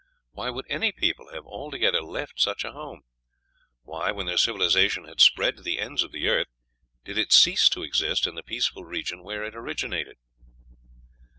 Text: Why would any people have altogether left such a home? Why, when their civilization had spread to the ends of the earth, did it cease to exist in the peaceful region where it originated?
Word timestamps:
Why 0.31 0.49
would 0.49 0.65
any 0.67 0.91
people 0.91 1.31
have 1.31 1.45
altogether 1.45 2.01
left 2.01 2.39
such 2.41 2.63
a 2.65 2.71
home? 2.71 3.03
Why, 3.83 4.11
when 4.11 4.25
their 4.25 4.35
civilization 4.35 5.03
had 5.05 5.21
spread 5.21 5.57
to 5.57 5.61
the 5.61 5.77
ends 5.77 6.01
of 6.01 6.11
the 6.11 6.27
earth, 6.27 6.47
did 7.05 7.19
it 7.19 7.31
cease 7.31 7.69
to 7.69 7.83
exist 7.83 8.25
in 8.25 8.33
the 8.33 8.41
peaceful 8.41 8.83
region 8.83 9.21
where 9.21 9.43
it 9.43 9.53
originated? 9.55 10.17